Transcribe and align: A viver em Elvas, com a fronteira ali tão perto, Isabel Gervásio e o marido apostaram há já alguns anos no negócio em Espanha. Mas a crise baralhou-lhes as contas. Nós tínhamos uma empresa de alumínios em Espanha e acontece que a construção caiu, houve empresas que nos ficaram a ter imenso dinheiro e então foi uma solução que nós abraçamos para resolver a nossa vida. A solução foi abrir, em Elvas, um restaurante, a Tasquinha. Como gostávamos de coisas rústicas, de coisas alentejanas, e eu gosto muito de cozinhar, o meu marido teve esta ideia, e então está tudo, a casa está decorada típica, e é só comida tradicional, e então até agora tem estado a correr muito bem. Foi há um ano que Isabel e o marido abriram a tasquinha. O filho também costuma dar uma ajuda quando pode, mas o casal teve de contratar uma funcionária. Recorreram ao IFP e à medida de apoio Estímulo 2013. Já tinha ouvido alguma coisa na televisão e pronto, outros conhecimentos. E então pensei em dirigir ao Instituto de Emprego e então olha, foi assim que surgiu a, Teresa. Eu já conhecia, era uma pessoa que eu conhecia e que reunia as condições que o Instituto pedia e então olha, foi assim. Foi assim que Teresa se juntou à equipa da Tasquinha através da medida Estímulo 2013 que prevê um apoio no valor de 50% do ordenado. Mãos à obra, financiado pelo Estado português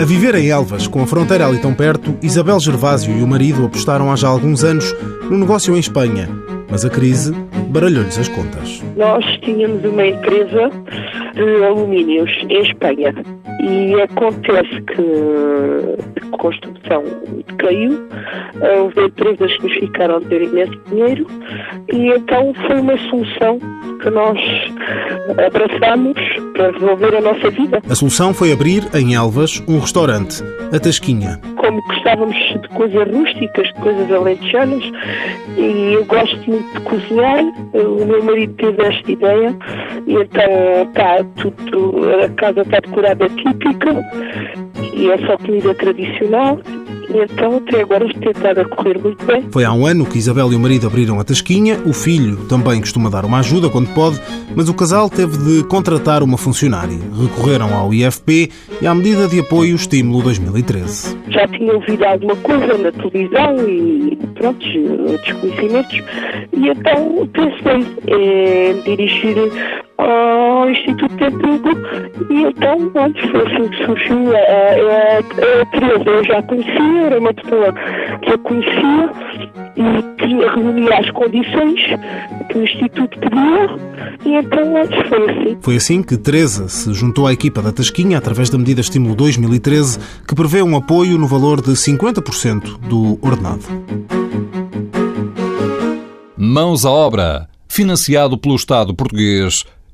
A 0.00 0.04
viver 0.04 0.34
em 0.34 0.48
Elvas, 0.48 0.86
com 0.86 1.02
a 1.02 1.06
fronteira 1.06 1.46
ali 1.46 1.58
tão 1.58 1.74
perto, 1.74 2.16
Isabel 2.22 2.58
Gervásio 2.58 3.14
e 3.14 3.22
o 3.22 3.26
marido 3.26 3.66
apostaram 3.66 4.10
há 4.10 4.16
já 4.16 4.28
alguns 4.28 4.64
anos 4.64 4.96
no 5.30 5.36
negócio 5.36 5.76
em 5.76 5.78
Espanha. 5.78 6.26
Mas 6.70 6.86
a 6.86 6.88
crise 6.88 7.34
baralhou-lhes 7.68 8.18
as 8.18 8.28
contas. 8.28 8.82
Nós 8.96 9.24
tínhamos 9.42 9.84
uma 9.84 10.06
empresa 10.06 10.70
de 11.34 11.64
alumínios 11.64 12.30
em 12.48 12.62
Espanha 12.62 13.14
e 13.62 14.00
acontece 14.00 14.80
que 14.82 16.22
a 16.22 16.36
construção 16.36 17.04
caiu, 17.58 18.08
houve 18.78 19.06
empresas 19.06 19.56
que 19.56 19.62
nos 19.62 19.74
ficaram 19.74 20.16
a 20.16 20.20
ter 20.22 20.42
imenso 20.42 20.78
dinheiro 20.88 21.26
e 21.92 22.08
então 22.08 22.54
foi 22.66 22.80
uma 22.80 22.96
solução 23.08 23.58
que 24.00 24.10
nós 24.10 24.38
abraçamos 25.46 26.16
para 26.54 26.70
resolver 26.72 27.16
a 27.16 27.20
nossa 27.20 27.50
vida. 27.50 27.82
A 27.88 27.94
solução 27.94 28.32
foi 28.32 28.52
abrir, 28.52 28.82
em 28.94 29.14
Elvas, 29.14 29.62
um 29.68 29.78
restaurante, 29.78 30.42
a 30.74 30.78
Tasquinha. 30.78 31.38
Como 31.56 31.82
gostávamos 31.82 32.36
de 32.36 32.68
coisas 32.68 33.08
rústicas, 33.08 33.66
de 33.68 33.74
coisas 33.74 34.10
alentejanas, 34.10 34.84
e 35.56 35.92
eu 35.94 36.04
gosto 36.06 36.36
muito 36.50 36.72
de 36.72 36.80
cozinhar, 36.80 37.44
o 37.74 38.04
meu 38.06 38.22
marido 38.24 38.54
teve 38.54 38.82
esta 38.82 39.12
ideia, 39.12 39.56
e 40.10 40.14
então 40.14 40.82
está 40.88 41.24
tudo, 41.36 42.00
a 42.24 42.28
casa 42.30 42.62
está 42.62 42.80
decorada 42.80 43.28
típica, 43.28 44.04
e 44.92 45.08
é 45.08 45.18
só 45.24 45.38
comida 45.38 45.72
tradicional, 45.72 46.58
e 47.08 47.18
então 47.18 47.58
até 47.58 47.82
agora 47.82 48.12
tem 48.14 48.30
estado 48.32 48.60
a 48.60 48.64
correr 48.64 48.98
muito 48.98 49.24
bem. 49.24 49.44
Foi 49.52 49.64
há 49.64 49.72
um 49.72 49.86
ano 49.86 50.04
que 50.04 50.18
Isabel 50.18 50.52
e 50.52 50.56
o 50.56 50.60
marido 50.60 50.88
abriram 50.88 51.20
a 51.20 51.24
tasquinha. 51.24 51.78
O 51.86 51.92
filho 51.92 52.36
também 52.48 52.80
costuma 52.80 53.08
dar 53.08 53.24
uma 53.24 53.38
ajuda 53.38 53.68
quando 53.68 53.88
pode, 53.94 54.20
mas 54.56 54.68
o 54.68 54.74
casal 54.74 55.08
teve 55.08 55.36
de 55.38 55.64
contratar 55.64 56.24
uma 56.24 56.36
funcionária. 56.36 56.98
Recorreram 57.20 57.72
ao 57.72 57.94
IFP 57.94 58.50
e 58.82 58.86
à 58.86 58.94
medida 58.94 59.28
de 59.28 59.40
apoio 59.40 59.76
Estímulo 59.76 60.22
2013. 60.22 61.16
Já 61.28 61.46
tinha 61.48 61.72
ouvido 61.72 62.04
alguma 62.04 62.34
coisa 62.36 62.78
na 62.78 62.92
televisão 62.92 63.68
e 63.68 64.16
pronto, 64.34 64.66
outros 65.08 65.32
conhecimentos. 65.34 66.02
E 66.52 66.68
então 66.68 67.28
pensei 67.32 67.86
em 68.08 68.80
dirigir 68.82 69.36
ao 70.00 70.70
Instituto 70.70 71.14
de 71.16 71.24
Emprego 71.24 71.68
e 72.30 72.42
então 72.42 72.90
olha, 72.94 73.30
foi 73.30 73.46
assim 73.46 73.68
que 73.68 73.84
surgiu 73.84 74.36
a, 74.36 75.66
Teresa. 75.70 76.10
Eu 76.10 76.24
já 76.24 76.42
conhecia, 76.42 77.00
era 77.06 77.18
uma 77.20 77.34
pessoa 77.34 77.74
que 78.22 78.30
eu 78.30 78.38
conhecia 78.38 79.10
e 79.76 80.02
que 80.16 80.26
reunia 80.26 80.98
as 80.98 81.10
condições 81.10 81.80
que 82.50 82.58
o 82.58 82.64
Instituto 82.64 83.18
pedia 83.18 83.76
e 84.24 84.34
então 84.34 84.74
olha, 84.74 85.08
foi 85.08 85.30
assim. 85.30 85.58
Foi 85.60 85.76
assim 85.76 86.02
que 86.02 86.16
Teresa 86.16 86.68
se 86.68 86.92
juntou 86.94 87.26
à 87.26 87.32
equipa 87.32 87.62
da 87.62 87.72
Tasquinha 87.72 88.18
através 88.18 88.48
da 88.48 88.58
medida 88.58 88.80
Estímulo 88.80 89.14
2013 89.14 89.98
que 90.26 90.34
prevê 90.34 90.62
um 90.62 90.76
apoio 90.76 91.18
no 91.18 91.26
valor 91.26 91.60
de 91.60 91.72
50% 91.72 92.78
do 92.88 93.18
ordenado. 93.22 93.64
Mãos 96.36 96.86
à 96.86 96.90
obra, 96.90 97.48
financiado 97.68 98.38
pelo 98.38 98.54
Estado 98.54 98.94
português 98.94 99.64